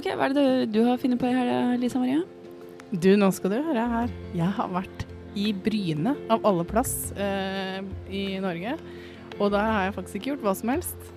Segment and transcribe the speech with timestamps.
[0.00, 2.22] Ok, Hva er det du har funnet på i helga, Lisa Maria?
[2.88, 4.12] Du, nå skal du høre her.
[4.32, 5.02] Jeg har vært
[5.36, 8.78] i Bryne, av alle plass, eh, i Norge.
[9.36, 11.10] Og da har jeg faktisk ikke gjort hva som helst.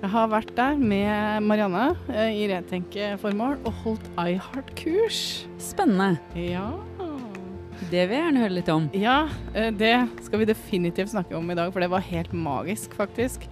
[0.00, 5.22] Jeg har vært der med Marianne eh, i Retenke-formål og holdt iHeart-kurs.
[5.62, 6.18] Spennende.
[6.34, 6.72] Ja.
[7.86, 8.90] Det vil jeg gjerne høre litt om.
[8.98, 9.94] ja, eh, det
[10.26, 13.46] skal vi definitivt snakke om i dag, for det var helt magisk, faktisk.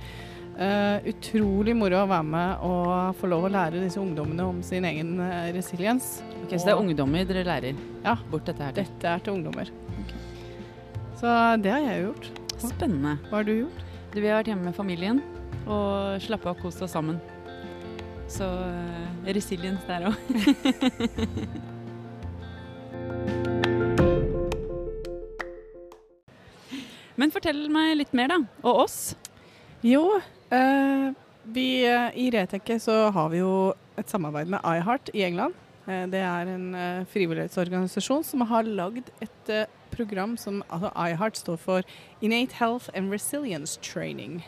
[0.52, 4.84] Eh, utrolig moro å være med og få lov å lære disse ungdommene om sin
[4.84, 6.18] egen uh, resiliens.
[6.42, 8.18] Ok, Så det er ungdommer dere lærer Ja.
[8.30, 8.84] bort dette her til?
[8.84, 9.70] Dette er til ungdommer.
[11.16, 12.28] Så det har jeg gjort.
[12.60, 13.16] Spennende.
[13.30, 13.80] Hva har du gjort?
[14.12, 15.22] Du, vi har vært hjemme med familien
[15.64, 17.16] og slappa av og kost oss sammen.
[18.28, 20.16] Så uh, resiliens der òg.
[27.16, 28.38] Men fortell meg litt mer, da.
[28.64, 29.14] Og oss.
[29.84, 30.22] Jo, eh,
[31.42, 35.56] vi eh, i Retekke så har vi jo et samarbeid med iHeart i England.
[35.86, 41.40] Eh, det er en eh, frivillighetsorganisasjon som har lagd et eh, program som altså iHeart
[41.40, 44.42] står for Innate Health and Resilience Training.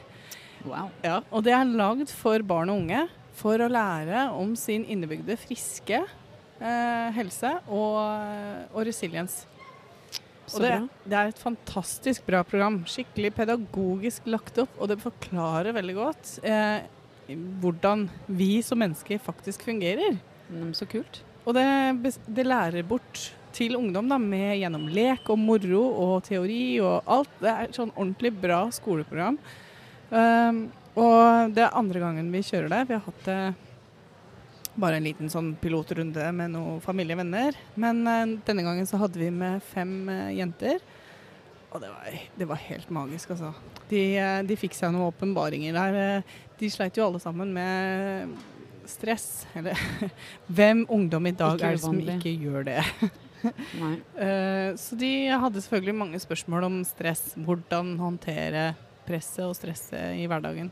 [0.65, 0.89] Wow.
[1.05, 5.37] Ja, og det er lagd for barn og unge for å lære om sin innebygde
[5.37, 7.99] friske eh, helse og,
[8.73, 9.43] og resiliens.
[10.47, 10.73] Så Og det,
[11.09, 12.83] det er et fantastisk bra program.
[12.89, 16.85] Skikkelig pedagogisk lagt opp, og det forklarer veldig godt eh,
[17.63, 20.19] hvordan vi som mennesker faktisk fungerer.
[20.51, 21.23] Mm, så kult.
[21.45, 26.79] Og det, det lærer bort til ungdom da, med gjennom lek og moro og teori
[26.83, 27.35] og alt.
[27.41, 29.39] Det er et sånn ordentlig bra skoleprogram.
[30.11, 30.67] Um,
[31.01, 32.83] og det er andre gangen vi kjører det.
[32.91, 33.39] Vi har hatt det
[34.75, 37.57] bare en liten sånn pilotrunde med noen familievenner.
[37.81, 40.83] Men uh, denne gangen så hadde vi med fem uh, jenter.
[41.75, 43.53] Og det var, det var helt magisk, altså.
[43.91, 46.25] De, uh, de fikk seg noen åpenbaringer der.
[46.61, 48.35] De sleit jo alle sammen med
[48.91, 49.45] stress.
[49.59, 49.79] Eller
[50.57, 52.81] hvem ungdom i dag er det som ikke gjør det?
[54.81, 57.35] Så de hadde selvfølgelig mange spørsmål om stress.
[57.37, 58.71] Hvordan håndtere
[59.05, 60.71] presset og stresset i hverdagen.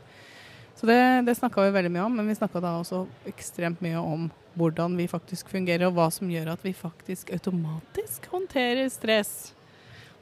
[0.75, 3.99] Så det, det snakka vi veldig mye om, men vi snakka da også ekstremt mye
[4.01, 9.53] om hvordan vi faktisk fungerer, og hva som gjør at vi faktisk automatisk håndterer stress.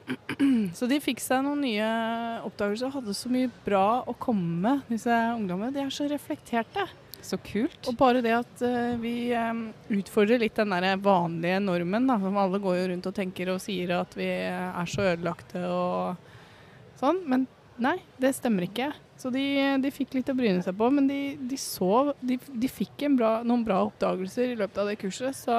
[0.78, 1.88] Så de fikk seg noen nye
[2.46, 5.72] oppdagelser og hadde så mye bra å komme med, disse ungdommene.
[5.74, 6.88] De er så reflekterte.
[7.22, 7.78] Så kult.
[7.86, 12.38] Og bare det at uh, vi um, utfordrer litt den der vanlige normen, da, som
[12.42, 17.22] alle går jo rundt og tenker og sier at vi er så ødelagte og sånn.
[17.30, 17.46] Men
[17.82, 18.90] nei, det stemmer ikke.
[19.22, 19.42] Så de,
[19.78, 22.10] de fikk litt å bryne seg på, men de, de sov.
[22.18, 25.54] De, de fikk en bra, noen bra oppdagelser i løpet av det kurset, så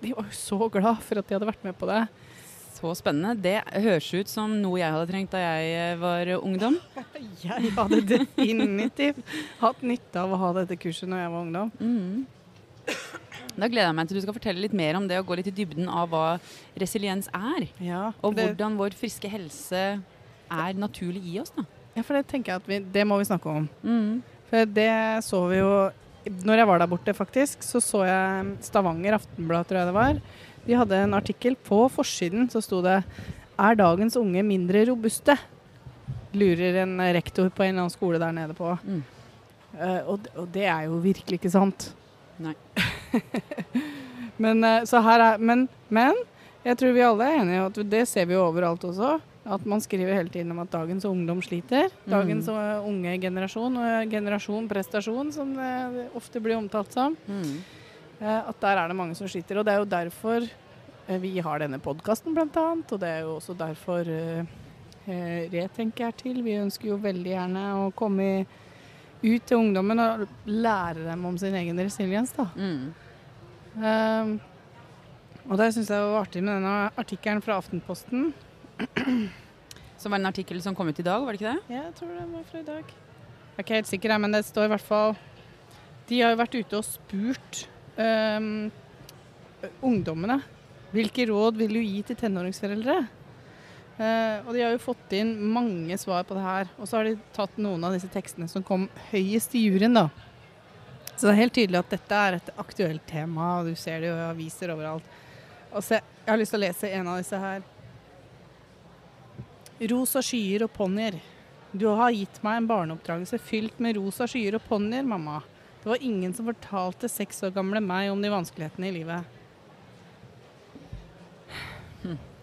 [0.00, 2.06] de var jo så glad for at de hadde vært med på det.
[2.72, 3.36] Så spennende.
[3.38, 6.78] Det høres ut som noe jeg hadde trengt da jeg var ungdom.
[7.42, 9.20] Jeg hadde definitivt
[9.60, 11.70] hatt nytte av å ha dette kurset når jeg var ungdom.
[11.78, 12.24] Mm.
[13.58, 15.50] Da gleder jeg meg til du skal fortelle litt mer om det og gå litt
[15.50, 16.24] i dybden av hva
[16.80, 17.68] resiliens er.
[17.82, 21.52] Ja, Og hvordan vår friske helse er naturlig i oss.
[21.56, 21.66] da.
[21.92, 23.66] Ja, for det tenker jeg at vi, det må vi snakke om.
[23.84, 24.22] Mm.
[24.48, 24.92] For det
[25.26, 25.72] så vi jo
[26.46, 30.20] Når jeg var der borte, faktisk, så så jeg Stavanger Aftenblad, tror jeg det var.
[30.62, 33.02] De hadde en artikkel på forsiden så sto det
[33.58, 35.38] 'Er dagens unge mindre robuste?'
[36.32, 38.78] Lurer en rektor på en eller annen skole der nede på.
[38.86, 39.02] Mm.
[39.74, 41.92] Uh, og, og det er jo virkelig ikke sant.
[42.38, 42.54] Nei.
[44.42, 46.14] men, uh, så her er, men, men
[46.64, 49.18] jeg tror vi alle er enige, og det ser vi jo overalt også.
[49.44, 51.90] At man skriver hele tiden om at dagens ungdom sliter.
[52.06, 52.84] Dagens Mm.
[52.86, 57.16] unge generasjon, og generasjon prestasjon, som det ofte blir omtalt som.
[57.26, 57.56] Mm.
[58.20, 59.58] eh, at der er det mange som sliter.
[59.58, 60.42] Og det er jo derfor
[61.08, 62.92] eh, vi har denne podkasten, annet.
[62.92, 64.04] Og det er jo også derfor
[65.04, 66.42] Retenke er til.
[66.44, 68.46] Vi ønsker jo veldig gjerne å komme
[69.22, 72.32] ut til ungdommen og lære dem om sin egen resiliens.
[72.36, 72.46] da.
[72.56, 72.94] Mm.
[73.82, 74.40] Um,
[75.50, 78.32] og det syns jeg var artig med denne artikkelen fra Aftenposten.
[80.02, 81.76] Som var en artikkel som kom ut i dag, var det ikke det?
[81.76, 82.94] Jeg tror det var fra i dag.
[83.52, 85.12] Jeg er ikke helt sikker, men det står i hvert fall
[86.08, 87.60] De har jo vært ute og spurt
[88.00, 88.72] um,
[89.84, 90.40] ungdommene
[90.92, 92.96] hvilke råd vil du gi til tenåringsforeldre.
[93.96, 96.68] Uh, og de har jo fått inn mange svar på det her.
[96.76, 100.08] Og så har de tatt noen av disse tekstene som kom høyest i juryen, da.
[101.14, 104.10] Så det er helt tydelig at dette er et aktuelt tema, og du ser det
[104.10, 105.06] jo i aviser overalt.
[105.72, 107.64] Og se, jeg har lyst til å lese en av disse her.
[109.90, 111.16] Rosa skyer og ponnier.
[111.72, 115.40] Du har gitt meg en barneoppdragelse fylt med rosa skyer og ponnier, mamma.
[115.82, 119.38] Det var ingen som fortalte seks år gamle meg om de vanskelighetene i livet.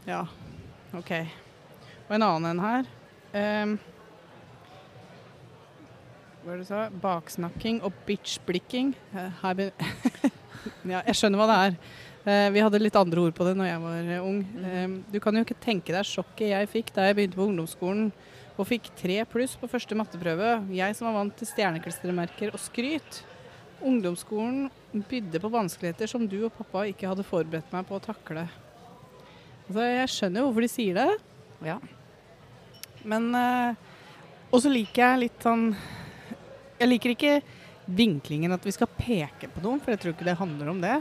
[0.10, 0.24] Ja,
[0.98, 1.12] OK.
[2.10, 2.90] Og en annen en her.
[3.30, 3.78] Um,
[6.40, 6.84] hva var det du sa?
[7.04, 8.96] Baksnakking og bitch-blikking.
[9.14, 9.44] Eh,
[10.90, 11.76] Ja, jeg skjønner hva det er.
[12.28, 14.40] Eh, vi hadde litt andre ord på det når jeg var eh, ung.
[14.60, 18.10] Eh, du kan jo ikke tenke deg sjokket jeg fikk da jeg begynte på ungdomsskolen
[18.60, 20.58] og fikk tre pluss på første matteprøve.
[20.76, 23.22] Jeg som var vant til stjerneklistremerker og skryt.
[23.80, 24.68] Ungdomsskolen
[25.08, 28.44] bydde på vanskeligheter som du og pappa ikke hadde forberedt meg på å takle.
[29.70, 31.10] Altså, jeg skjønner jo hvorfor de sier det,
[31.64, 31.78] Ja.
[33.06, 33.32] men
[34.52, 35.76] Og så liker jeg litt sånn
[36.80, 37.42] Jeg liker ikke
[37.86, 40.98] vinklingen at vi skal peke på noen, for jeg tror ikke det handler om det.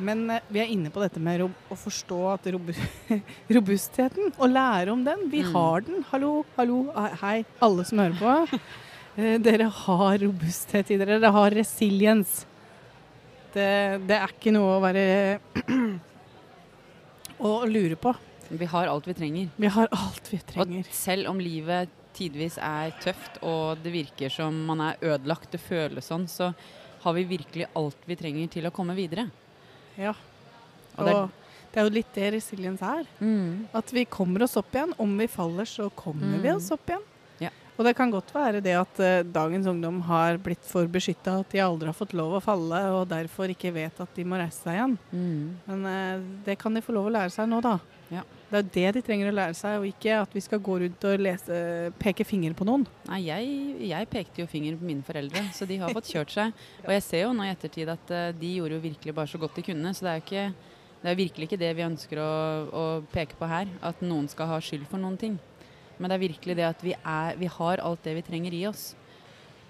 [0.00, 2.72] Men eh, vi er inne på dette med å forstå at robu
[3.56, 5.24] robustheten, og lære om den.
[5.32, 5.52] Vi Mm.
[5.54, 6.04] har den.
[6.12, 8.58] Hallo, hallo, ah, hei, alle som hører på.
[9.18, 11.16] Eh, dere har robusthet i dere.
[11.18, 12.44] Dere har resiliens.
[13.50, 13.64] Det,
[14.06, 15.40] det er ikke noe å være
[17.42, 18.12] å lure på.
[18.48, 19.48] Vi har alt vi trenger.
[19.58, 20.86] Vi har alt vi Og trenger.
[20.94, 26.06] selv om livet tidvis er tøft og det virker som man er ødelagt, det føles
[26.08, 26.52] sånn, så
[27.02, 29.26] har vi virkelig alt vi trenger til å komme videre.
[29.98, 30.14] Ja.
[30.96, 31.30] Og det er- Og
[31.74, 33.04] det er jo litt det resiliens er.
[33.74, 34.94] At vi kommer oss opp igjen.
[34.98, 36.56] Om vi faller, så kommer vi Mm.
[36.56, 37.02] oss opp igjen.
[37.40, 37.50] Ja.
[37.78, 41.50] Og det kan godt være det at uh, dagens ungdom har blitt for beskytta, at
[41.50, 44.62] de aldri har fått lov å falle, og derfor ikke vet at de må reise
[44.64, 44.98] seg igjen.
[45.12, 45.54] Mm.
[45.68, 47.78] Men uh, det kan de få lov å lære seg nå, da.
[48.48, 50.78] Det er jo det de trenger å lære seg, og ikke at vi skal gå
[50.80, 51.56] rundt og lese,
[52.00, 52.86] peke finger på noen.
[53.10, 53.58] Nei, jeg,
[53.90, 56.62] jeg pekte jo finger på mine foreldre, så de har fått kjørt seg.
[56.86, 59.40] Og jeg ser jo nå i ettertid at eh, de gjorde jo virkelig bare så
[59.42, 60.46] godt de kunne, så det er jo ikke
[60.98, 62.32] det er virkelig ikke det vi ønsker å,
[62.74, 65.36] å peke på her, at noen skal ha skyld for noen ting.
[65.98, 68.64] Men det er virkelig det at vi, er, vi har alt det vi trenger i
[68.70, 68.88] oss.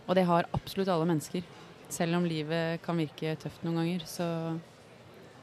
[0.06, 1.44] Og det har absolutt alle mennesker.
[1.92, 4.28] Selv om livet kan virke tøft noen ganger, så,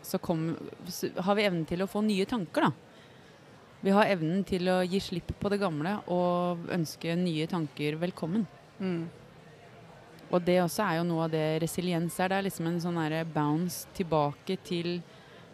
[0.05, 0.53] så, kom,
[0.89, 2.94] så har vi evnen til å få nye tanker, da.
[3.85, 8.47] Vi har evnen til å gi slipp på det gamle og ønske nye tanker velkommen.
[8.79, 9.03] Mm.
[10.33, 12.31] Og det også er jo noe av det resiliens er.
[12.31, 12.97] Det er liksom en sånn
[13.29, 14.97] bounce tilbake til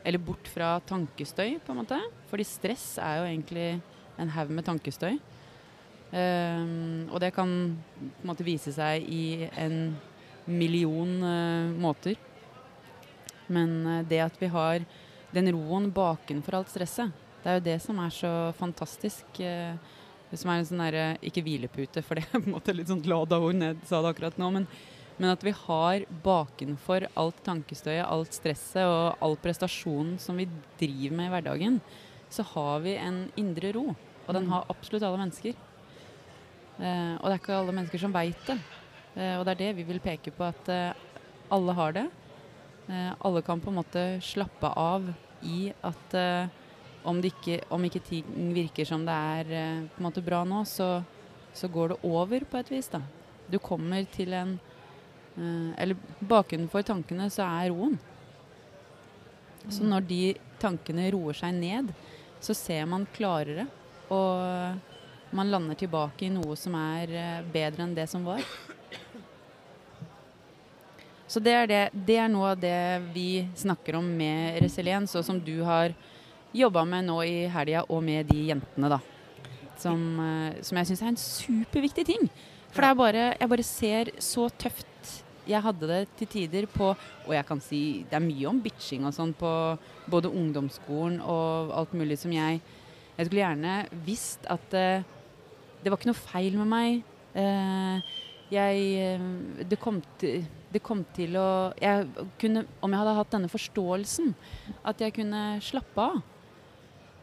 [0.03, 1.97] Eller bort fra tankestøy, på en måte.
[2.31, 3.67] Fordi stress er jo egentlig
[4.17, 5.19] en haug med tankestøy.
[6.09, 7.51] Um, og det kan
[7.99, 9.93] på en måte vise seg i en
[10.47, 12.15] million uh, måter.
[13.45, 14.81] Men uh, det at vi har
[15.35, 19.39] den roen bakenfor alt stresset, det er jo det som er så fantastisk.
[19.39, 19.75] eh,
[20.31, 22.87] det som er en sånn derre Ikke hvilepute, for det er på en måte litt
[22.87, 24.51] sånn lada ord ned, sa det akkurat nå.
[24.53, 24.67] Men,
[25.17, 30.47] men at vi har bakenfor alt tankestøyet, alt stresset og all prestasjonen som vi
[30.79, 31.81] driver med i hverdagen,
[32.31, 33.89] så har vi en indre ro.
[34.27, 34.51] Og den Mm.
[34.53, 35.53] har absolutt alle mennesker.
[36.79, 38.57] Eh, og det er ikke alle mennesker som veit det.
[39.17, 40.93] Eh, og det er det vi vil peke på, at eh,
[41.51, 42.05] alle har det.
[42.87, 45.11] Eh, alle kan på en måte slappe av
[45.43, 46.47] i at eh,
[47.03, 50.63] om, ikke, om ikke ting virker som det er eh, på en måte bra nå,
[50.69, 51.01] så,
[51.53, 52.91] så går det over på et vis.
[52.91, 53.01] da.
[53.51, 54.57] Du kommer til en
[55.37, 57.97] eh, Eller bakenfor tankene så er roen.
[59.69, 60.23] Så når de
[60.61, 61.91] tankene roer seg ned,
[62.41, 63.67] så ser man klarere.
[64.11, 68.43] Og man lander tilbake i noe som er eh, bedre enn det som var.
[71.31, 72.79] Så det er, det, det er noe av det
[73.13, 75.93] vi snakker om med resiliens, og som du har
[76.53, 78.99] jobba med nå i helga, og med de jentene, da.
[79.81, 82.29] Som, eh, som jeg syns er en superviktig ting.
[82.71, 84.87] For det er bare, jeg bare ser så tøft
[85.49, 89.07] jeg hadde det til tider på Og jeg kan si det er mye om bitching
[89.07, 89.49] og sånn på
[90.11, 92.61] både ungdomsskolen og alt mulig som jeg
[93.17, 93.75] Jeg skulle gjerne
[94.05, 95.03] visst at uh,
[95.81, 96.99] det var ikke noe feil med meg.
[97.33, 97.97] Uh,
[98.51, 99.17] jeg
[99.69, 102.07] det, kom til, det kom til å jeg
[102.41, 104.33] kunne, Om jeg hadde hatt denne forståelsen,
[104.85, 106.19] at jeg kunne slappe av,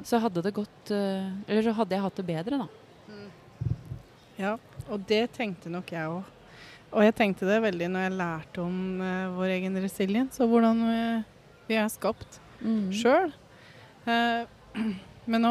[0.07, 2.69] så hadde det gått eh, Eller så hadde jeg hatt det bedre, da.
[4.39, 4.53] Ja,
[4.89, 6.23] og det tenkte nok jeg òg.
[6.95, 10.79] Og jeg tenkte det veldig når jeg lærte om uh, vår egen resiliens, og hvordan
[10.87, 11.01] vi,
[11.73, 12.89] vi er skapt Mm.
[12.91, 13.31] sjøl.
[15.31, 15.51] men nå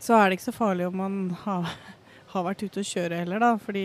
[0.00, 1.70] så er det ikke så farlig om man har,
[2.34, 3.54] har vært ute og kjøre heller, da.
[3.60, 3.84] Fordi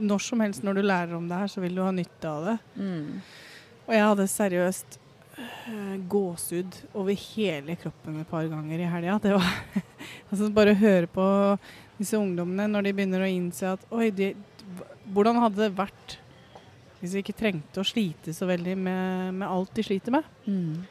[0.00, 2.48] når som helst når du lærer om det her, så vil du ha nytte av
[2.50, 2.56] det.
[2.80, 3.20] Mm.
[3.86, 5.09] Og jeg hadde seriøst eh,
[6.10, 9.18] gåsehud over hele kroppen et par ganger i helga.
[9.22, 9.52] Det var
[10.30, 11.26] altså Bare å høre på
[12.00, 14.32] disse ungdommene når de begynner å innse at Oi, de,
[15.12, 16.16] hvordan hadde det vært
[17.00, 20.26] hvis vi ikke trengte å slite så veldig med, med alt de sliter med?
[20.44, 20.82] Mm.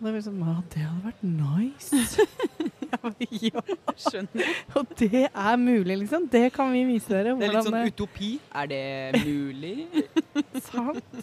[0.00, 2.00] Og det sånn, ja, det hadde vært nice.
[2.90, 3.60] Ja,
[3.94, 4.48] Skjønner.
[4.74, 6.24] og det er mulig, liksom.
[6.32, 7.36] Det kan vi vise dere.
[7.38, 8.30] Det er litt sånn utopi.
[8.50, 9.86] Er det mulig?
[10.66, 11.20] sant.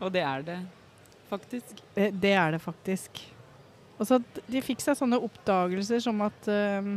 [0.00, 0.56] Og det er det
[1.30, 1.82] faktisk.
[1.94, 3.22] Det, det er det faktisk.
[3.96, 6.90] Og så at de fikk seg sånne oppdagelser som at øh,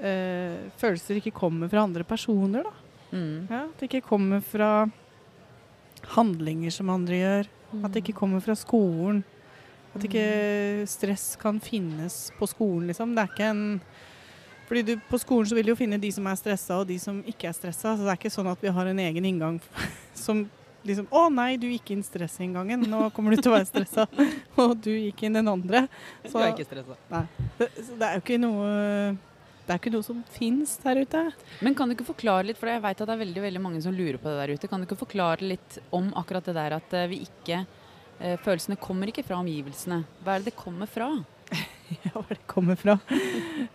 [0.00, 2.64] øh, følelser ikke kommer fra andre personer.
[2.64, 2.72] da.
[3.12, 3.46] Mm.
[3.50, 4.88] Ja, at det ikke kommer fra
[6.16, 7.52] handlinger som andre gjør.
[7.82, 9.24] At det ikke kommer fra skolen.
[9.96, 13.14] At ikke stress kan finnes på skolen, liksom.
[13.16, 13.64] Det er ikke en
[14.66, 16.96] fordi du, På skolen så vil du jo finne de som er stressa, og de
[16.98, 17.92] som ikke er stressa.
[17.94, 19.60] Så det er ikke sånn at vi har en egen inngang
[20.26, 20.46] som
[20.88, 22.86] liksom Å nei, du gikk inn stressinngangen.
[22.90, 24.06] Nå kommer du til å være stressa.
[24.62, 25.86] og du gikk inn den andre.
[26.24, 26.98] Så, du er ikke stressa.
[27.12, 27.24] Nei.
[27.58, 28.70] Det, så det er jo ikke noe
[29.66, 31.20] det er ikke noe som fins der ute.
[31.66, 33.80] Men kan du ikke forklare litt, for jeg vet at det er veldig veldig mange
[33.82, 34.68] som lurer på det der ute.
[34.70, 39.10] Kan du ikke forklare litt om akkurat det der at vi ikke eh, Følelsene kommer
[39.10, 40.04] ikke fra omgivelsene.
[40.22, 41.10] Hva er det det kommer fra?
[42.06, 42.94] ja, hva det kommer fra?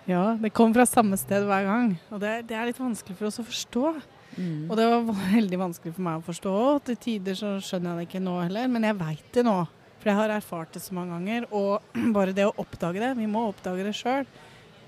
[0.08, 1.94] Ja, det kommer fra samme sted hver gang.
[2.08, 3.91] Og det, det er litt vanskelig for oss å forstå.
[4.38, 4.70] Mm.
[4.70, 6.56] Og det var veldig vanskelig for meg å forstå.
[6.88, 9.60] Til tider så skjønner jeg det ikke nå heller, men jeg veit det nå.
[10.02, 11.50] For jeg har erfart det så mange ganger.
[11.54, 14.26] Og bare det å oppdage det Vi må oppdage det sjøl.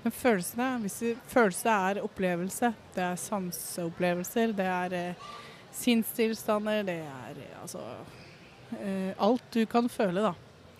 [0.04, 2.72] Men følelsene hvis du, Følelse er opplevelse.
[2.96, 4.56] Det er sanseopplevelser.
[4.56, 5.30] Det er eh,
[5.74, 6.82] sinnstilstander.
[6.86, 7.84] Det er eh, altså
[8.80, 10.34] eh, Alt du kan føle, da.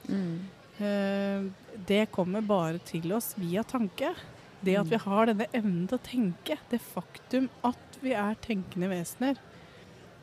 [0.09, 0.45] Mm.
[0.85, 1.51] Eh,
[1.87, 4.13] det kommer bare til oss via tanke.
[4.65, 5.05] Det at vi mm.
[5.07, 6.59] har denne evnen til å tenke.
[6.71, 9.39] Det faktum at vi er tenkende vesener.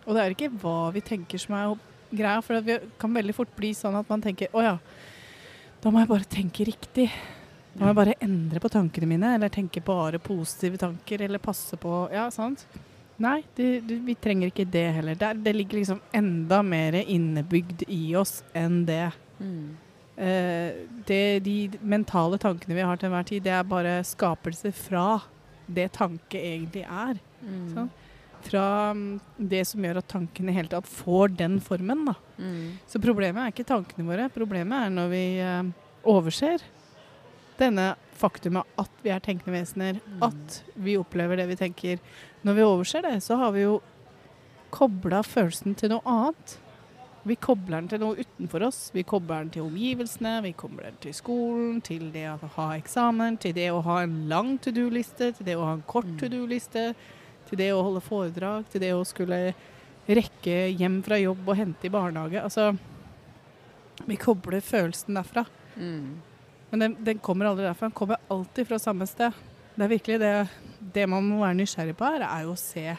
[0.05, 1.75] Og det er ikke hva vi tenker som er
[2.11, 4.75] greia, for det kan veldig fort bli sånn at man tenker å ja,
[5.81, 7.07] da må jeg bare tenke riktig.
[7.73, 11.79] Da må jeg bare endre på tankene mine, eller tenke bare positive tanker, eller passe
[11.79, 12.65] på Ja, sant?
[13.21, 15.17] Nei, det, det, vi trenger ikke det heller.
[15.17, 19.11] Det, det, ligger liksom enda mer innebygd i oss enn det.
[19.37, 19.75] Mm.
[20.15, 21.21] Eh, det.
[21.45, 25.05] De mentale tankene vi har til enhver tid, det er bare skapelse fra
[25.75, 27.19] det tanke egentlig er.
[27.41, 27.89] Mm.
[28.41, 28.65] Fra
[28.97, 32.05] mm, det som gjør at tankene i hele tatt får den formen.
[32.09, 32.15] Da.
[32.41, 32.77] Mm.
[32.89, 34.29] Så problemet er ikke tankene våre.
[34.33, 35.73] Problemet er når vi eh,
[36.09, 36.63] overser
[37.61, 40.21] denne faktumet at vi er tenkende vesener, mm.
[40.25, 42.01] at vi opplever det vi tenker.
[42.45, 43.79] Når vi overser det, så har vi jo
[44.71, 46.55] kobla følelsen til noe annet.
[47.23, 48.79] Vi kobler den til noe utenfor oss.
[48.95, 53.37] Vi kobler den til omgivelsene, vi kobler den til skolen, til det å ha eksamen,
[53.41, 56.17] til det å ha en lang to do-liste, til det å ha en kort mm.
[56.21, 56.87] to do-liste,
[57.49, 59.39] til det å holde foredrag, til det å skulle
[60.09, 62.41] rekke hjem fra jobb og hente i barnehage.
[62.41, 62.71] Altså
[64.07, 65.45] Vi kobler følelsen derfra.
[65.75, 66.17] Mm.
[66.71, 67.91] Men den, den, kommer aldri derfra.
[67.91, 69.37] Den kommer alltid fra samme sted.
[69.75, 70.33] Det er virkelig det,
[70.95, 72.95] det man må være nysgjerrig på her, er jo å se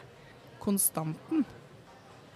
[0.62, 1.43] konstanten.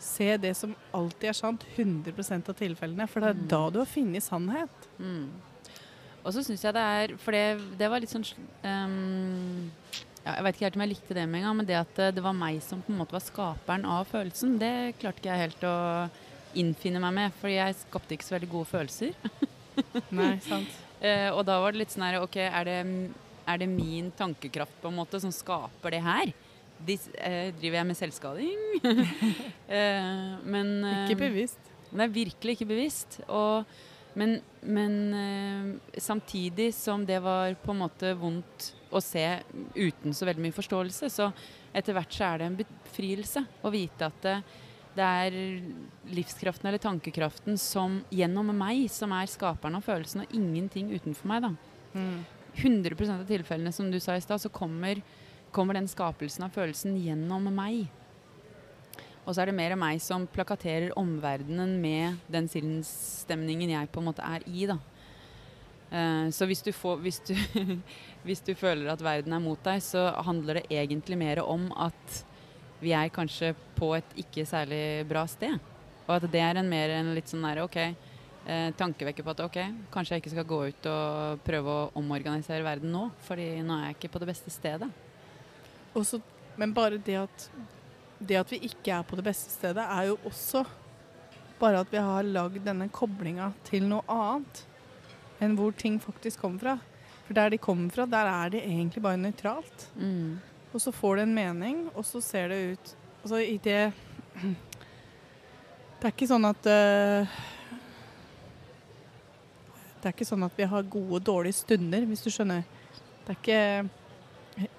[0.03, 3.07] Se det som alltid er sant, 100% av tilfellene.
[3.11, 3.47] For det er mm.
[3.51, 4.89] da du har funnet sannhet.
[5.01, 5.31] Mm.
[6.27, 7.45] Og så syns jeg det er For det,
[7.79, 9.69] det var litt sånn um,
[10.25, 12.01] ja, Jeg vet ikke helt om jeg likte det med en gang, men det at
[12.17, 15.45] det var meg som på en måte var skaperen av følelsen, det klarte ikke jeg
[15.45, 15.77] helt å
[16.57, 17.37] innfinne meg med.
[17.39, 19.15] For jeg skapte ikke så veldig gode følelser.
[20.19, 20.83] Nei, sant.
[20.99, 22.79] Uh, og da var det litt sånn her OK, er det,
[23.47, 26.33] er det, min tankekraft på en måte som skaper det her?
[26.87, 28.65] De, eh, driver jeg med selvskading?
[29.79, 30.73] eh, men
[31.07, 31.73] Ikke bevisst.
[31.91, 33.21] Det er virkelig ikke bevisst.
[33.29, 33.65] Og,
[34.19, 34.97] men, men
[35.97, 39.25] samtidig som det var på en måte vondt å se
[39.77, 41.31] uten så veldig mye forståelse, så
[41.77, 44.37] etter hvert så er det en befrielse å vite at det,
[44.97, 45.37] det er
[46.17, 51.49] livskraften eller tankekraften som gjennom meg som er skaperen av følelsen, og ingenting utenfor meg.
[51.49, 51.53] da.
[51.97, 52.25] Mm.
[52.57, 55.03] 100% av tilfellene som du sa i stad, så kommer,
[55.57, 57.87] kommer, den skapelsen av følelsen gjennom meg.
[59.27, 64.03] Og så er det mer av meg som plakaterer omverdenen med den sinnsstemningen jeg på
[64.03, 64.69] en måte er i.
[64.71, 64.79] da.
[65.87, 67.35] Uh, så hvis du, får, hvis, du
[68.27, 72.23] hvis du føler at verden er mot deg, så handler det egentlig mer om at
[72.83, 75.57] vi er kanskje på et ikke særlig bra sted.
[76.07, 79.43] Og at det er en mer en litt sånn nære OK, eh, tankevekker på at
[79.47, 79.59] OK,
[79.95, 83.89] kanskje jeg ikke skal gå ut og prøve å omorganisere verden nå, fordi nå er
[83.89, 84.91] jeg ikke på det beste stedet.
[85.97, 86.21] Også,
[86.61, 87.47] men bare det at,
[88.19, 90.65] det at vi ikke er på det beste stedet, er jo også
[91.61, 94.67] bare at vi har lagd denne koblinga til noe annet
[95.43, 96.77] enn hvor ting faktisk kommer fra.
[97.27, 99.89] For der de kommer fra, der er det egentlig bare nøytralt.
[99.97, 100.39] Mm.
[100.73, 102.95] Og så får det en mening, og så ser det ut
[103.27, 103.93] Altså i det
[105.97, 107.39] Det er ikke sånn at uh,
[109.97, 112.63] Det er ikke sånn at vi har gode og dårlige stunder, hvis du skjønner.
[113.25, 113.63] Det er ikke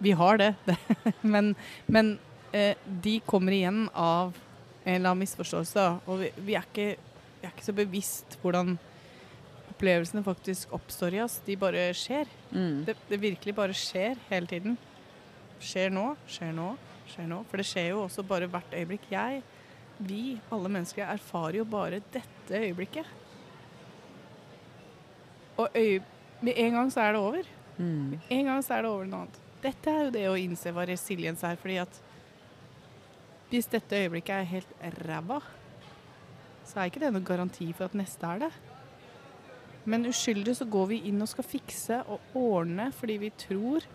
[0.02, 0.54] Vi har det,
[1.34, 1.54] men,
[1.86, 2.16] men
[2.54, 4.34] uh, de kommer igjen av
[4.84, 5.88] en eller annen misforståelse.
[6.08, 8.78] Og vi, vi, er ikke, vi, er ikke, så bevisst hvordan
[9.76, 11.40] opplevelsene faktisk oppstår i oss.
[11.46, 12.30] De bare skjer.
[12.50, 12.86] Mm.
[12.88, 14.78] Det, det virkelig bare skjer hele tiden
[15.64, 16.72] skjer nå, skjer nå,
[17.10, 17.42] skjer nå.
[17.50, 19.08] For det skjer jo også bare hvert øyeblikk.
[19.12, 19.42] Jeg,
[19.98, 23.10] vi, alle mennesker, erfarer jo bare dette øyeblikket.
[25.58, 26.04] Og øye,
[26.42, 27.52] med en gang så er det over.
[27.78, 28.10] Mm.
[28.14, 29.44] Med en gang så er det over noe annet.
[29.64, 31.56] Dette er jo det å innse hva resiliens er.
[31.56, 32.02] fordi at
[33.50, 35.40] hvis dette øyeblikket er helt ræva,
[36.68, 38.52] så er ikke det noen garanti for at neste er det.
[39.88, 43.86] Men uskyldig så går vi inn og skal fikse og ordne fordi vi tror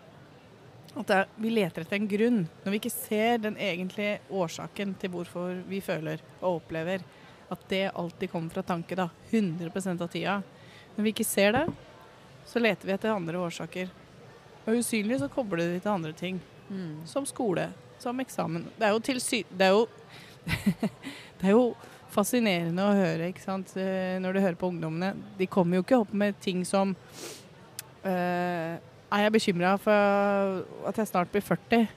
[0.96, 2.40] at er, vi leter etter en grunn.
[2.64, 7.04] Når vi ikke ser den egentlige årsaken til hvorfor vi føler og opplever
[7.52, 9.10] at det alltid kommer fra tanke, da.
[9.30, 10.38] 100% av tida.
[10.96, 11.66] Når vi ikke ser det,
[12.48, 13.92] så leter vi etter andre årsaker.
[14.66, 16.40] Og usynlig så kobler det til andre ting.
[16.68, 17.02] Mm.
[17.08, 18.66] Som skole, som eksamen.
[18.78, 19.42] Det er jo tilsy...
[19.50, 19.86] Det er jo
[21.42, 21.72] Det er jo
[22.12, 25.14] fascinerende å høre, ikke sant, eh, når du hører på ungdommene.
[25.38, 26.92] De kommer jo ikke opp med ting som
[28.04, 31.88] uh, Er jeg bekymra for at jeg snart blir 40?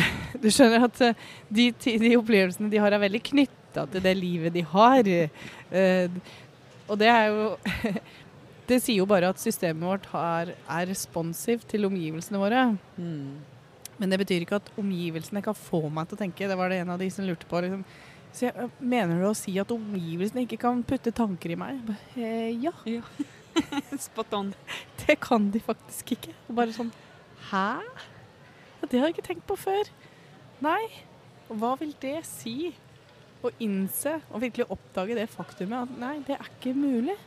[0.42, 1.20] Du skjønner at eh,
[1.52, 5.12] de, de opplevelsene de har, er veldig knytta til det livet de har.
[5.74, 6.08] Uh,
[6.88, 7.44] og det er jo
[8.68, 12.62] Det sier jo bare at systemet vårt har, er responsivt til omgivelsene våre.
[12.96, 13.42] Mm.
[14.00, 16.48] Men det betyr ikke at omgivelsene kan få meg til å tenke.
[16.48, 17.60] Det var det en av de som lurte på.
[17.62, 17.84] Liksom.
[18.34, 21.92] Så jeg, mener du å si at omgivelsene ikke kan putte tanker i meg?
[22.16, 22.72] Eh, ja,
[24.06, 24.54] Spot on.
[25.04, 26.34] det kan de faktisk ikke.
[26.48, 26.90] Og bare sånn
[27.50, 27.68] Hæ?
[28.80, 29.92] Ja, det har jeg ikke tenkt på før.
[30.64, 30.82] Nei.
[31.52, 32.72] Hva vil det si?
[33.44, 37.18] Å innse og virkelig oppdage det faktumet at nei, det er ikke mulig.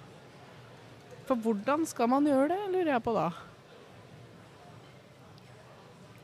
[1.27, 3.29] For hvordan skal man gjøre det, lurer jeg på da.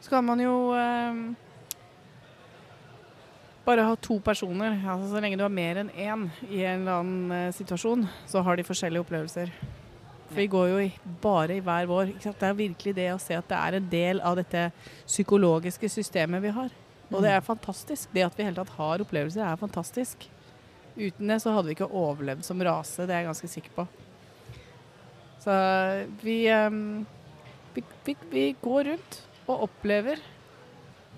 [0.04, 1.20] Skal man jo eh,
[3.68, 4.76] bare ha to personer.
[4.80, 8.44] Altså, så lenge du har mer enn én i en eller annen eh, situasjon, så
[8.44, 9.52] har de forskjellige opplevelser.
[10.28, 10.92] For vi går jo i,
[11.24, 12.14] bare i hver vår.
[12.24, 14.70] Det er virkelig det å se at det er en del av dette
[15.06, 16.72] psykologiske systemet vi har.
[17.12, 18.08] Og det er fantastisk.
[18.16, 20.26] Det at vi hele tatt har opplevelser, er fantastisk.
[20.96, 23.88] Uten det så hadde vi ikke overlevd som rase, det er jeg ganske sikker på.
[25.44, 25.54] Så
[26.22, 27.06] vi, ehm,
[27.74, 30.22] vi, vi, vi går rundt og opplever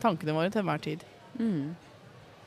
[0.02, 1.04] tankene våre til enhver tid.
[1.38, 1.76] Mm.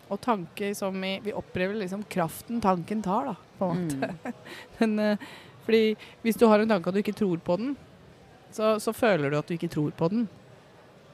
[0.08, 4.10] Og tanke som i Vi opplever liksom kraften tanken tar, da, på en måte.
[4.24, 4.40] Mm.
[4.78, 5.28] Men, eh,
[5.66, 5.84] fordi
[6.24, 7.76] hvis du har en tanke og du ikke tror på den,
[8.50, 10.26] så, så føler du at du ikke tror på den.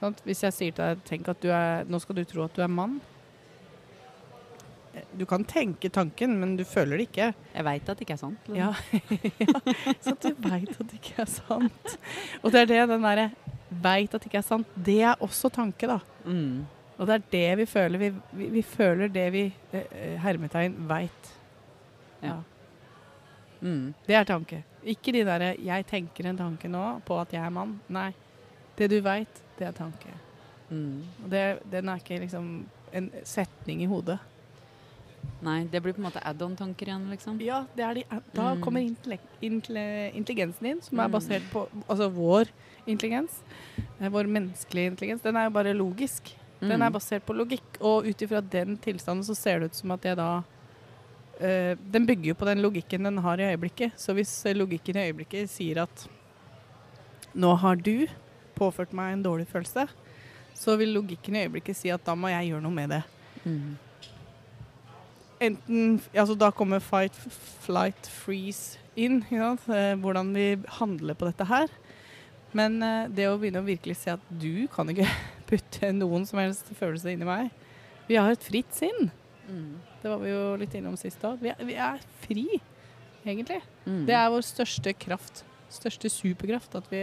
[0.00, 2.54] Sånn Hvis jeg sier til deg tenk at du er, nå skal du tro at
[2.56, 3.00] du er mann.
[4.94, 7.32] Eh, Du kan tenke tanken, men du føler det ikke.
[7.54, 8.48] Jeg veit at det ikke er sant.
[8.48, 8.56] liksom.
[8.56, 8.72] Ja,
[9.40, 9.94] ja.
[10.00, 11.98] Så du veit at det ikke er sant.
[12.42, 13.30] Og det er det den derre
[13.84, 15.98] veit at det ikke er sant, det er også tanke, da.
[16.24, 16.66] Mm.
[16.98, 17.98] Og det er det vi føler.
[17.98, 21.30] Vi, vi, vi føler det vi eh, eh, hermetegn veit.
[22.22, 22.36] Ja.
[23.64, 23.94] Mm.
[24.06, 24.60] Det er tanke.
[24.84, 27.78] Ikke de derre 'jeg tenker en tanke nå på at jeg er mann'.
[27.88, 28.12] Nei.
[28.76, 30.12] Det du veit, det er tanke.
[30.70, 31.02] Mm.
[31.24, 34.18] Og det, den er ikke liksom en setning i hodet.
[35.44, 37.40] Nei, det blir på en måte add-on-tanker igjen, liksom.
[37.44, 38.60] Ja, det de, da Mm.
[38.62, 38.80] kommer
[39.42, 41.12] intelligensen din, som er Mm.
[41.12, 42.48] basert på altså vår
[42.86, 43.42] intelligens.
[44.00, 45.22] eh, Vår menneskelige intelligens.
[45.22, 46.32] Den er jo bare logisk.
[46.60, 46.92] Den er Mm.
[46.94, 50.16] basert på logikk, og ut ifra den tilstanden så ser det ut som at jeg
[50.16, 50.42] da
[51.40, 53.92] eh, Den bygger jo på den logikken den har i øyeblikket.
[53.96, 56.06] Så hvis logikken i øyeblikket sier at
[57.34, 58.06] nå har du
[58.56, 59.88] påført meg en dårlig følelse,
[60.54, 63.02] så vil logikken i øyeblikket si at da må jeg gjøre noe med det.
[63.44, 63.76] Mm.
[65.44, 67.16] Enten Altså da kommer fight,
[67.64, 69.22] flight, freeze inn.
[69.30, 71.72] Eh, hvordan vi handler på dette her.
[72.54, 75.08] Men eh, det å begynne å virkelig se at du kan ikke
[75.50, 77.50] putte noen som helst følelse inni meg.
[78.08, 79.10] Vi har et fritt sinn.
[79.48, 79.80] Mm.
[80.02, 81.42] Det var vi jo litt innom sist òg.
[81.42, 82.46] Vi, vi er fri,
[83.24, 83.60] egentlig.
[83.84, 84.04] Mm.
[84.08, 85.44] Det er vår største kraft.
[85.72, 86.76] Største superkraft.
[86.78, 87.02] At vi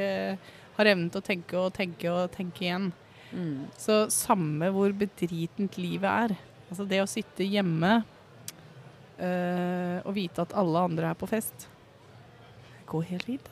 [0.77, 2.91] har evnen til å tenke og tenke og tenke igjen.
[3.31, 3.67] Mm.
[3.79, 6.37] Så samme hvor bedritent livet er.
[6.71, 8.01] Altså det å sitte hjemme
[9.21, 11.67] eh, å vite at alle andre er på fest,
[12.65, 13.51] det går helt fint.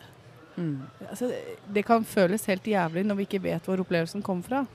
[0.59, 0.81] Mm.
[1.07, 1.29] Altså,
[1.71, 4.65] det kan føles helt jævlig når vi ikke vet hvor opplevelsen kommer fra.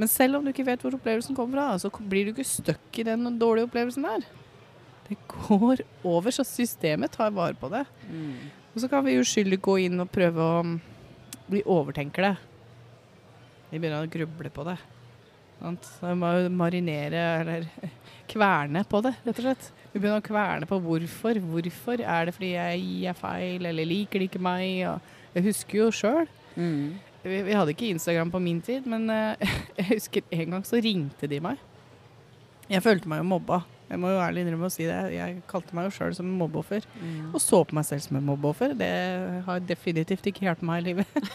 [0.00, 3.00] Men selv om du ikke vet hvor opplevelsen kommer fra, så blir du ikke stuck
[3.00, 4.28] i den dårlige opplevelsen der.
[5.10, 7.82] Det går over, så systemet tar vare på det.
[8.06, 8.36] Mm.
[8.70, 10.62] Og så kan vi uskyldig gå inn og prøve å
[11.50, 12.36] Vi overtenker det.
[13.72, 14.76] Vi begynner å gruble på det.
[15.60, 17.68] Så må jo marinere eller
[18.32, 19.70] kverne på det, rett og slett.
[19.90, 21.40] Vi begynner å kverne på hvorfor.
[21.52, 24.84] Hvorfor er det fordi jeg er feil, eller liker de ikke meg?
[24.88, 26.30] Og jeg husker jo sjøl.
[26.54, 27.00] Mm.
[27.24, 29.34] Vi, vi hadde ikke Instagram på min tid, men uh,
[29.78, 31.60] jeg husker en gang så ringte de meg.
[32.70, 33.64] Jeg følte meg jo mobba.
[33.90, 34.98] Jeg må jo ærlig innrømme å si det.
[35.16, 36.84] Jeg kalte meg jo sjøl som mobbeoffer.
[37.00, 37.32] Mm.
[37.34, 38.76] Og så på meg selv som en mobbeoffer.
[38.78, 38.90] Det
[39.48, 41.32] har definitivt ikke hjulpet meg i livet.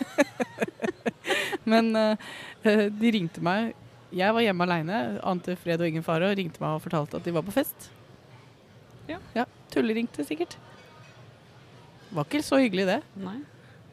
[1.72, 2.16] Men uh,
[2.64, 3.76] de ringte meg.
[4.13, 7.26] Jeg var hjemme aleine, ante fred og ingen fare, og ringte meg og fortalte at
[7.26, 7.89] de var på fest.
[9.10, 9.20] Ja.
[9.36, 10.58] ja Tulleringte sikkert.
[12.15, 13.02] Var ikke så hyggelig, det.
[13.20, 13.39] Nei.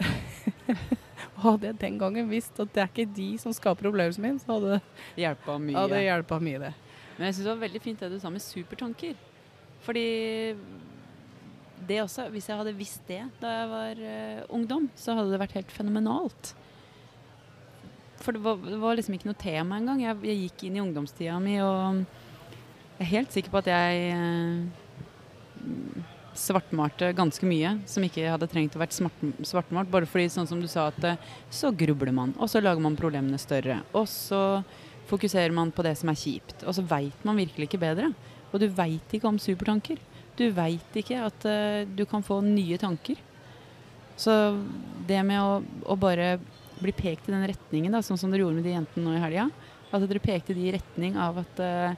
[1.43, 4.55] Hadde jeg den gangen visst at det er ikke de som skaper opplevelsen min, så
[4.55, 5.75] hadde Det hjelpa mye.
[5.75, 6.73] hadde mye, det.
[7.17, 9.17] Men jeg syns det var veldig fint det du sa med supertanker.
[9.83, 10.07] Fordi
[11.89, 15.41] det også, hvis jeg hadde visst det da jeg var uh, ungdom, så hadde det
[15.43, 16.53] vært helt fenomenalt.
[18.23, 20.03] For det var, det var liksom ikke noe tema engang.
[20.05, 22.03] Jeg, jeg gikk inn i ungdomstida mi og
[23.03, 26.03] jeg er helt sikker på at jeg eh,
[26.39, 29.91] svartmalte ganske mye som ikke hadde trengt å være smart, svartmalt.
[29.91, 32.99] Bare fordi, sånn som du sa, at eh, så grubler man, og så lager man
[32.99, 33.81] problemene større.
[33.97, 34.63] Og så
[35.11, 36.63] fokuserer man på det som er kjipt.
[36.63, 38.13] Og så veit man virkelig ikke bedre.
[38.53, 40.01] Og du veit ikke om supertanker.
[40.39, 43.19] Du veit ikke at eh, du kan få nye tanker.
[44.17, 44.33] Så
[45.09, 45.59] det med å,
[45.91, 46.37] å bare
[46.85, 49.23] bli pekt i den retningen, da, sånn som dere gjorde med de jentene nå i
[49.23, 49.49] helga,
[49.93, 51.95] at dere pekte de i retning av at eh,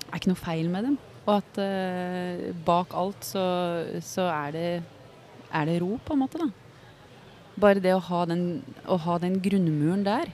[0.00, 0.98] det er ikke noe feil med dem.
[1.26, 3.44] Og at eh, bak alt så,
[4.02, 4.70] så er, det,
[5.54, 6.40] er det ro, på en måte.
[6.40, 6.48] da.
[7.60, 10.32] Bare det å ha, den, å ha den grunnmuren der.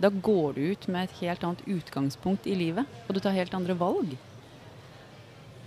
[0.00, 3.56] Da går du ut med et helt annet utgangspunkt i livet, og du tar helt
[3.56, 4.14] andre valg.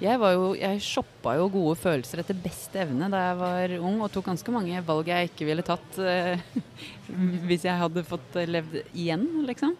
[0.01, 4.01] Jeg, var jo, jeg shoppa jo gode følelser etter beste evne da jeg var ung,
[4.01, 6.41] og tok ganske mange valg jeg ikke ville tatt eh,
[7.47, 9.75] hvis jeg hadde fått eh, levd igjen, liksom.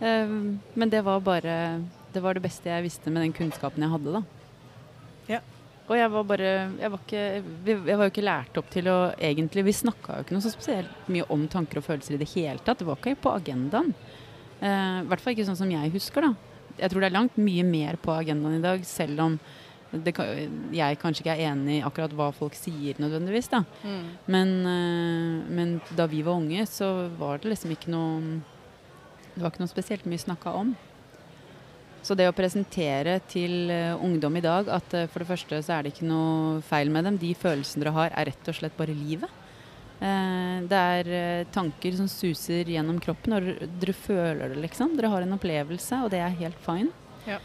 [0.00, 0.34] Eh,
[0.74, 1.82] men det var bare
[2.12, 4.22] Det var det beste jeg visste med den kunnskapen jeg hadde, da.
[5.30, 5.40] Ja.
[5.86, 7.24] Og jeg var bare Jeg var, ikke,
[7.64, 10.52] jeg var jo ikke lært opp til å egentlig Vi snakka jo ikke noe så
[10.52, 12.82] spesielt mye om tanker og følelser i det hele tatt.
[12.82, 13.94] Det var ikke på agendaen.
[14.60, 16.55] Eh, I hvert fall ikke sånn som jeg husker, da.
[16.78, 19.38] Jeg tror det er langt mye mer på agendaen i dag, selv om
[19.92, 20.12] det,
[20.74, 23.62] jeg kanskje ikke er enig i akkurat hva folk sier nødvendigvis, da.
[24.26, 28.42] Men, eh, men da vi var unge, så var det liksom ikke noe
[29.36, 30.70] Det var ikke noe spesielt mye snakka om.
[32.06, 35.74] Så det å presentere til eh, ungdom i dag at eh, for det første så
[35.74, 37.18] er det ikke noe feil med dem.
[37.20, 39.28] De følelsene dere har, er rett og slett bare livet.
[39.96, 43.46] Eh, det er eh, tanker som suser gjennom kroppen, og
[43.80, 44.96] dere- føler det, liksom.
[44.98, 46.90] Dere har en opplevelse, og det er helt fine.
[47.26, 47.38] Ja.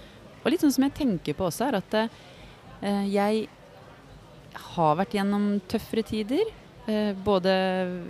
[0.43, 3.47] Og litt sånn som jeg tenker på også, er at eh, jeg
[4.75, 6.49] har vært gjennom tøffere tider.
[6.89, 7.51] Eh, både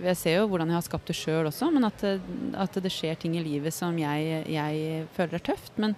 [0.02, 2.90] Jeg ser jo hvordan jeg har skapt det sjøl også, men at, det- at det
[2.92, 5.72] skjer ting i livet som jeg, jeg føler er tøft.
[5.78, 5.94] Men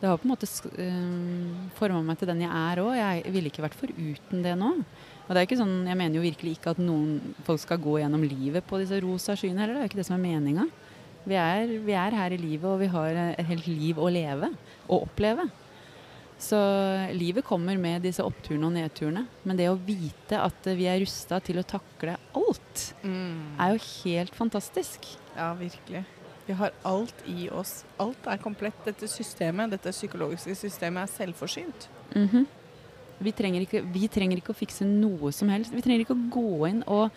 [0.00, 0.44] det har på en måte
[0.76, 2.96] uh, forma meg til den jeg er òg.
[2.98, 4.74] Jeg ville ikke vært foruten det nå.
[5.26, 7.98] Og det er ikke sånn, Jeg mener jo virkelig ikke at noen folk skal gå
[7.98, 9.74] gjennom livet på disse rosa skyene heller.
[9.74, 10.66] Det er jo ikke det som er meninga.
[11.26, 14.52] Vi er, vi er her i livet, og vi har et helt liv å leve
[14.86, 15.48] og oppleve.
[16.38, 16.58] Så
[17.16, 19.24] livet kommer med disse oppturene og nedturene.
[19.42, 24.36] Men det å vite at vi er rusta til å takle alt, er jo helt
[24.36, 25.08] fantastisk.
[25.34, 26.04] Ja, virkelig.
[26.46, 27.80] Vi har alt i oss.
[27.98, 28.78] Alt er komplett.
[28.86, 31.88] Dette systemet, dette psykologiske systemet er selvforsynt.
[32.14, 32.46] Mhm.
[33.22, 35.74] Vi, trenger ikke, vi trenger ikke å fikse noe som helst.
[35.74, 37.14] Vi trenger ikke å gå inn og,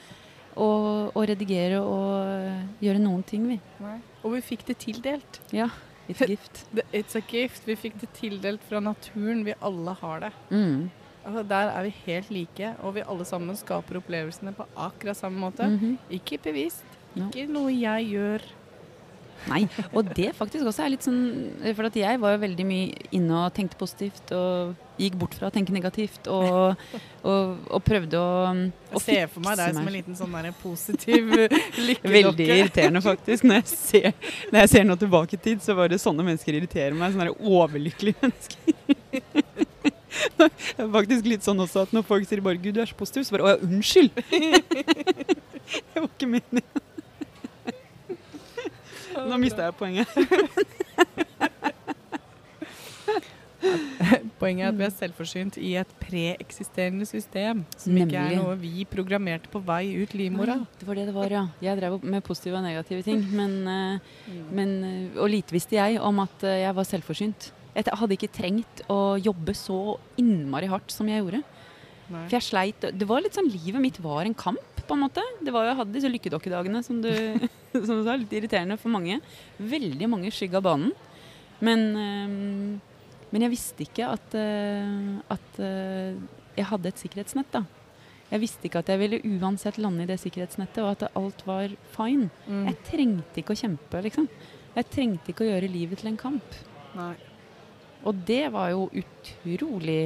[0.55, 3.59] og, og redigere og gjøre noen ting, vi.
[4.23, 5.41] Og vi fikk det tildelt.
[5.55, 5.69] Ja,
[6.07, 6.63] it's a gift.
[6.91, 7.67] It's a gift.
[7.67, 9.45] Vi fikk det tildelt fra naturen.
[9.47, 10.33] Vi alle har det.
[10.51, 10.89] Mm.
[11.25, 15.41] Altså, der er vi helt like, og vi alle sammen skaper opplevelsene på akkurat samme
[15.41, 15.67] måte.
[15.67, 15.97] Mhm.
[16.09, 16.85] Ikke bevisst.
[17.15, 18.45] ikke Ikke noe jeg gjør.
[19.47, 19.63] Nei,
[19.95, 21.19] og det faktisk også er litt sånn
[21.71, 25.47] For at jeg var jo veldig mye inne og tenkte positivt og gikk bort fra
[25.47, 26.81] å tenke negativt og,
[27.23, 30.49] og, og prøvde å, å Jeg Se for meg deg som en liten sånn der
[30.59, 31.31] positiv
[31.87, 32.11] lykkedokke.
[32.17, 33.47] Veldig irriterende, faktisk.
[33.47, 36.59] Når jeg, ser, når jeg ser noe tilbake i tid, så var det sånne mennesker
[36.59, 37.15] irriterer meg.
[37.15, 39.69] Sånne overlykkelige mennesker.
[40.39, 40.49] Det
[40.83, 43.27] er faktisk litt sånn også at når folk sier bare 'Gud, du er så positiv',
[43.29, 44.11] så bare 'Å ja, unnskyld'.
[45.69, 46.88] Det var ikke meningen.
[49.29, 50.07] Nå mista jeg poenget.
[54.39, 57.65] Poenget er at vi er selvforsynt i et preeksisterende system.
[57.79, 60.61] Som ikke er noe vi programmerte på vei ut livmora.
[60.79, 61.43] Det var det det var, ja.
[61.63, 63.25] Jeg drev med positive og negative ting.
[63.35, 67.51] Men, eh, men, eh, og lite visste jeg om at eh, jeg var selvforsynt.
[67.75, 71.43] Jeg hadde ikke trengt å jobbe så innmari hardt som jeg gjorde.
[72.09, 72.25] Nei.
[72.25, 75.23] For jeg sleit Det var litt sånn Livet mitt var en kamp, på en måte.
[75.45, 77.11] Det var jo, Jeg hadde disse lykkedokkedagene, som du,
[77.85, 78.17] som du sa.
[78.17, 79.19] Litt irriterende for mange.
[79.61, 80.95] Veldig mange skygga banen.
[81.61, 82.79] Men, øh,
[83.29, 86.15] men jeg visste ikke at, øh, at øh,
[86.57, 87.63] jeg hadde et sikkerhetsnett, da.
[88.29, 91.73] Jeg visste ikke at jeg ville uansett lande i det sikkerhetsnettet, og at alt var
[91.95, 92.29] fine.
[92.47, 92.65] Mm.
[92.69, 94.29] Jeg trengte ikke å kjempe, liksom.
[94.75, 96.57] Jeg trengte ikke å gjøre livet til en kamp.
[96.97, 97.15] Nei.
[98.07, 100.03] Og det var jo utrolig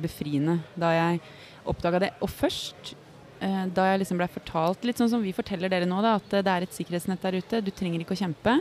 [0.00, 1.20] befriende da jeg
[1.70, 2.10] oppdaga det.
[2.24, 2.94] Og først
[3.40, 6.36] eh, da jeg liksom ble fortalt, litt sånn som vi forteller dere nå, da, at
[6.36, 8.58] eh, det er et sikkerhetsnett der ute, du trenger ikke å kjempe,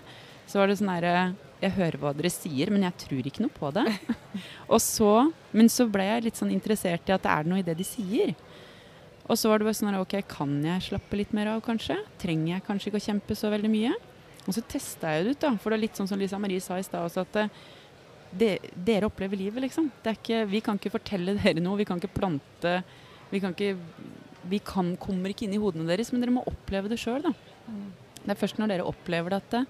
[0.47, 3.53] så var det sånn herre Jeg hører hva dere sier, men jeg tror ikke noe
[3.55, 3.85] på det.
[4.73, 5.11] og så,
[5.55, 7.85] men så ble jeg litt sånn interessert i at det er noe i det de
[7.87, 8.33] sier.
[9.23, 11.95] Og så var det bare sånn OK, kan jeg slappe litt mer av, kanskje?
[12.19, 13.93] Trenger jeg kanskje ikke å kjempe så veldig mye?
[14.43, 15.53] Og så testa jeg det ut, da.
[15.61, 17.61] For det er litt sånn som Lisa Marie sa i stad også, at eh,
[18.33, 19.89] de, dere opplever livet, liksom.
[20.03, 22.77] Det ikke, vi kan ikke fortelle dere noe, vi kan ikke plante
[23.33, 23.75] Vi kan ikke
[24.49, 27.31] Vi kan, kommer ikke inn i hodene deres, men dere må oppleve det sjøl, da.
[28.23, 29.61] Det er først når dere opplever det at det,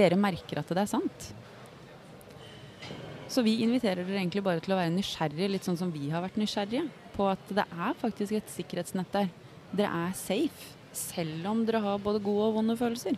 [0.00, 1.30] dere merker at det er sant.
[3.32, 6.20] Så vi inviterer dere egentlig bare til å være nysgjerrige, litt sånn som vi har
[6.24, 6.84] vært nysgjerrige,
[7.14, 9.30] på at det er faktisk et sikkerhetsnett der.
[9.72, 13.16] Dere er safe, selv om dere har både gode og vonde følelser.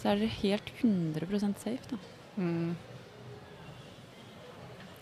[0.00, 2.00] Så er dere helt 100% safe, da.
[2.34, 2.72] Mm.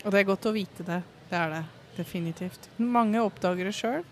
[0.01, 1.01] Og det er godt å vite det.
[1.29, 1.61] Det er det.
[1.97, 2.67] Definitivt.
[2.81, 4.03] Mange oppdager det sjøl.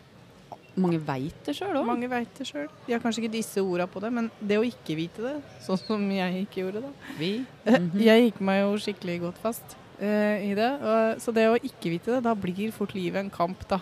[0.79, 1.87] Mange veit det sjøl òg.
[1.87, 2.67] Mange veit det sjøl.
[2.85, 5.79] De har kanskje ikke disse orda på det, men det å ikke vite det, sånn
[5.81, 7.31] som jeg ikke gjorde da Vi.
[7.65, 8.01] Mm -hmm.
[8.05, 10.71] Jeg gikk meg jo skikkelig godt fast uh, i det.
[10.81, 13.81] Og, så det å ikke vite det, da blir fort livet en kamp, da.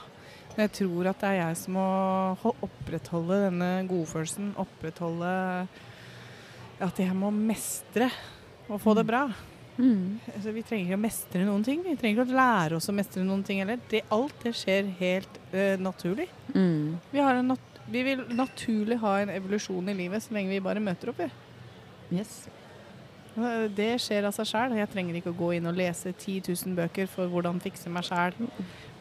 [0.55, 4.55] Men jeg tror at det er jeg som må opprettholde denne godfølelsen.
[4.57, 5.67] Opprettholde
[6.79, 8.09] at jeg må mestre
[8.67, 9.29] og få det bra.
[9.77, 10.19] Mm.
[10.33, 11.81] Altså, vi trenger ikke å mestre noen ting.
[11.85, 13.79] Vi trenger ikke å lære oss å mestre noen ting heller.
[13.91, 16.27] Det, alt det skjer helt uh, naturlig.
[16.53, 16.97] Mm.
[17.11, 20.63] Vi, har en nat vi vil naturlig ha en evolusjon i livet så lenge vi
[20.63, 21.21] bare møter opp.
[22.11, 22.47] Yes.
[23.37, 24.75] Eh, Det skjer av seg sjæl.
[24.79, 28.07] Jeg trenger ikke å gå inn og lese 10 000 bøker for hvordan fikse meg
[28.07, 28.35] sjæl.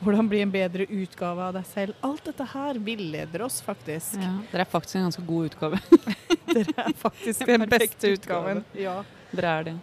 [0.05, 1.99] Hvordan bli en bedre utgave av deg selv.
[2.05, 4.19] Alt dette her villeder oss faktisk.
[4.21, 4.37] Ja.
[4.53, 5.83] Dere er faktisk en ganske god utgave.
[6.53, 8.65] Dere er faktisk den beste utgaven.
[8.77, 9.01] Ja.
[9.33, 9.77] Dere er det.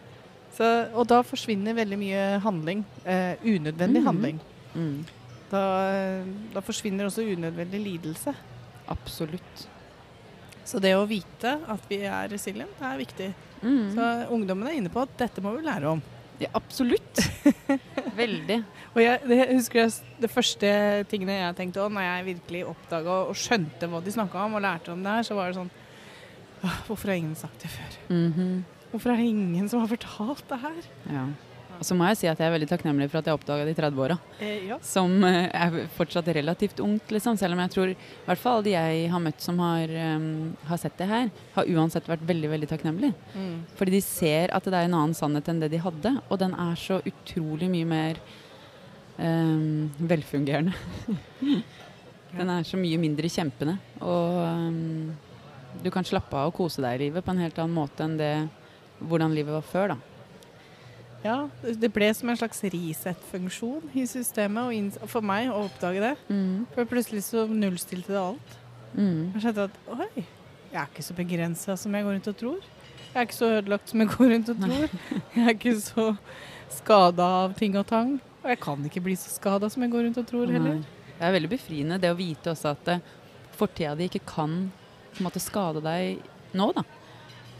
[0.53, 2.83] Så, og da forsvinner veldig mye handling.
[3.05, 4.07] Eh, unødvendig mm.
[4.07, 4.41] handling.
[4.73, 4.97] Mm.
[5.49, 5.63] Da,
[6.53, 8.33] da forsvinner også unødvendig lidelse.
[8.93, 9.67] Absolutt.
[10.63, 13.31] Så det å vite at vi er resilient, er viktig.
[13.63, 13.93] Mm.
[13.95, 16.03] Så ungdommen er inne på at dette må vi lære om.
[16.41, 17.19] Ja, absolutt.
[18.21, 18.59] Veldig.
[18.93, 20.69] Og jeg, det, husker jeg, det første
[21.11, 24.63] tingene jeg tenkte om når jeg virkelig oppdaga og skjønte hva de snakka om, og
[24.65, 25.73] lærte om det her, så var det sånn
[26.63, 27.95] Hvorfor har ingen sagt det før?
[28.07, 28.63] Mhm.
[28.93, 30.85] Hvorfor er det ingen som har fortalt det her?
[31.09, 31.25] Ja.
[31.79, 33.73] Og så må jeg si at jeg er veldig takknemlig for at jeg oppdaga de
[33.75, 34.15] 30-åra.
[34.37, 34.77] Eh, ja.
[34.85, 37.39] Som eh, er fortsatt relativt ungt, liksom.
[37.39, 40.53] Selv om jeg tror i hvert fall alle de jeg har møtt som har, um,
[40.69, 43.33] har sett det her, har uansett vært veldig, veldig takknemlige.
[43.33, 43.57] Mm.
[43.81, 46.15] Fordi de ser at det er en annen sannhet enn det de hadde.
[46.29, 48.23] Og den er så utrolig mye mer
[49.17, 50.77] um, velfungerende.
[52.37, 53.79] den er så mye mindre kjempende.
[54.05, 55.13] Og um,
[55.81, 58.19] du kan slappe av og kose deg i livet på en helt annen måte enn
[58.21, 58.35] det
[59.09, 59.97] hvordan livet var før, da.
[61.23, 66.13] ja, det ble som en slags reset-funksjon i systemet og for meg å oppdage det.
[66.29, 66.65] Mm.
[66.75, 68.57] For plutselig så nullstilte det alt.
[68.93, 69.33] Mm.
[69.33, 70.25] Jeg skjønte at oi,
[70.73, 72.67] jeg er ikke så begrensa som jeg går rundt og tror.
[73.13, 74.99] Jeg er ikke så ødelagt som jeg går rundt og tror.
[75.35, 76.05] Jeg er ikke så
[76.73, 78.15] skada av ting og tang.
[78.43, 80.79] Og jeg kan ikke bli så skada som jeg går rundt og tror heller.
[80.81, 81.01] Nei.
[81.13, 83.03] Det er veldig befriende det å vite også at eh,
[83.55, 84.57] fortida di ikke kan
[85.13, 86.25] på en måte skade deg
[86.57, 86.83] nå, da.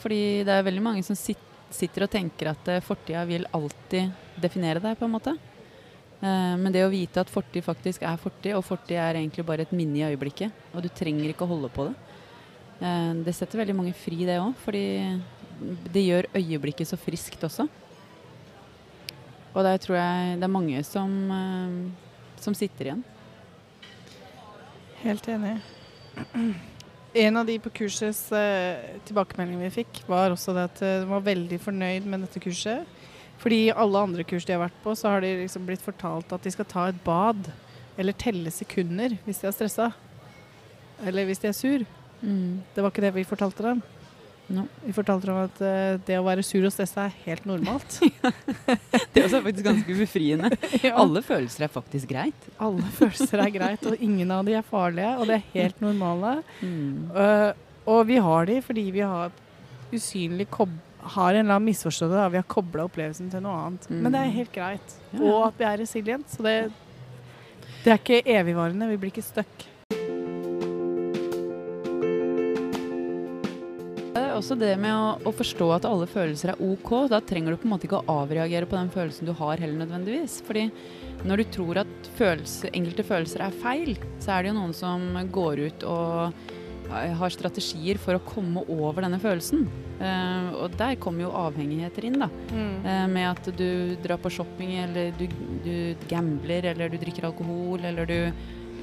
[0.04, 1.40] Fordi det er veldig mange som sit,
[1.72, 4.12] sitter og tenker at eh, fortida vil alltid
[4.44, 5.36] definere deg, på en måte.
[6.20, 9.64] Eh, men det å vite at fortid faktisk er fortid, og fortid er egentlig bare
[9.64, 11.96] et minne i øyeblikket, og du trenger ikke å holde på det,
[12.84, 14.52] eh, det setter veldig mange fri, det òg.
[14.66, 14.84] Fordi
[15.94, 17.70] det gjør øyeblikket så friskt også.
[19.54, 21.12] Og der tror jeg det er mange som,
[22.42, 23.04] som sitter igjen.
[25.04, 25.58] Helt enig.
[27.14, 31.10] En av de på kursets eh, tilbakemeldinger vi fikk, var også det at eh, de
[31.12, 32.90] var veldig fornøyd med dette kurset.
[33.44, 36.34] Fordi i alle andre kurs de har vært på, så har de liksom blitt fortalt
[36.34, 37.52] at de skal ta et bad.
[38.02, 39.92] Eller telle sekunder hvis de er stressa.
[41.06, 41.86] Eller hvis de er sur.
[42.24, 43.84] Det var ikke det vi fortalte dem.
[44.54, 44.68] No.
[44.84, 48.00] Vi fortalte om at uh, det å være sur og stressa er helt normalt.
[49.14, 50.54] Det er også faktisk ganske befriende.
[50.84, 50.98] Ja.
[51.00, 52.48] Alle følelser er faktisk greit.
[52.62, 56.34] Alle følelser er greit, og ingen av de er farlige, og det er helt normale.
[56.62, 57.52] Uh,
[57.90, 59.32] og vi har de fordi vi har
[59.94, 60.48] usynlig
[61.04, 62.30] har en eller annen misforståelse.
[62.32, 63.90] Vi har kobla opplevelsen til noe annet.
[63.90, 64.00] Mm.
[64.06, 64.96] Men det er helt greit.
[65.12, 65.20] Ja.
[65.20, 66.32] Og at vi er resilient.
[66.32, 66.56] Så det,
[67.84, 68.88] det er ikke evigvarende.
[68.94, 69.68] Vi blir ikke stuck.
[74.44, 76.92] Også det med å, å forstå at alle følelser er ok.
[77.12, 79.86] Da trenger du på en måte ikke å avreagere på den følelsen du har heller
[79.86, 80.42] nødvendigvis.
[80.44, 80.68] Fordi
[81.24, 85.08] når du tror at følelse, enkelte følelser er feil, så er det jo noen som
[85.32, 86.52] går ut og
[86.94, 89.64] har strategier for å komme over denne følelsen.
[90.02, 92.28] Uh, og der kommer jo avhengigheter inn, da.
[92.52, 95.26] Eh, med at du drar på shopping, eller du,
[95.64, 98.20] du gambler, eller du drikker alkohol, eller du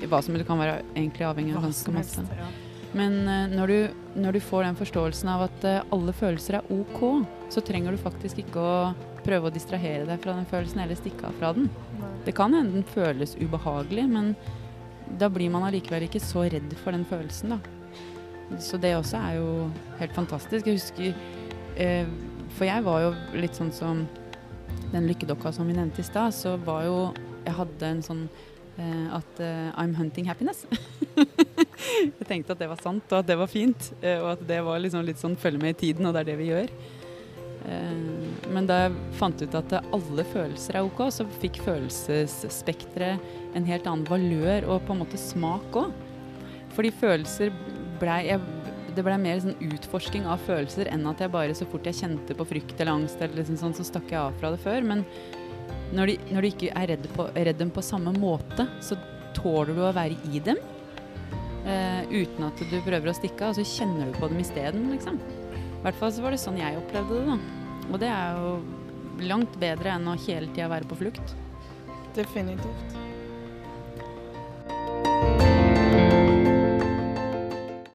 [0.01, 0.47] Hva som helst.
[0.47, 2.25] Du kan være egentlig avhengig av ganske masse.
[2.39, 2.49] Ja.
[2.97, 6.73] Men eh, når, du, når du får den forståelsen av at eh, alle følelser er
[6.75, 7.03] ok,
[7.53, 8.75] så trenger du faktisk ikke å
[9.25, 11.69] prøve å distrahere deg fra den følelsen eller stikke av fra den.
[12.27, 14.33] Det kan hende den føles ubehagelig, men
[15.21, 17.61] da blir man allikevel ikke så redd for den følelsen, da.
[18.59, 19.51] Så det også er jo
[20.01, 20.67] helt fantastisk.
[20.67, 21.13] Jeg husker
[21.79, 22.09] eh,
[22.57, 24.03] For jeg var jo litt sånn som
[24.91, 26.97] den lykkedokka som vi nevnte i stad, så var jo
[27.45, 28.25] Jeg hadde en sånn
[28.77, 30.67] eh, at eh, I'm hunting happiness.
[32.07, 33.93] jeg tenkte at det var sant, og at det var fint.
[34.03, 36.31] eh, og at det var liksom litt sånn følge med i tiden, og det er
[36.33, 36.73] det vi gjør.
[37.69, 43.69] Eh, men da jeg fant ut at alle følelser er ok, så fikk følelsesspekteret en
[43.69, 45.93] helt annen valør og på en måte smak òg.
[46.77, 47.53] Fordi følelser
[48.01, 48.39] blei
[48.91, 52.35] Det blei mer sånn utforsking av følelser enn at jeg bare så fort jeg kjente
[52.35, 54.83] på frykt eller angst, eller liksom sånn, så stakk jeg av fra det før.
[54.83, 55.05] Men
[55.95, 58.99] når, du, når du ikke er redd, på, redd dem på samme måte, så
[59.37, 60.59] tåler du å være i dem.
[61.61, 65.21] Eh, uten at du prøver å stikke av, så kjenner du på dem isteden, liksom.
[65.21, 67.85] I hvert fall så var det sånn jeg opplevde det, da.
[67.91, 68.55] Og det er jo
[69.31, 71.37] langt bedre enn å hele tida være på flukt.
[72.17, 73.00] Definitivt.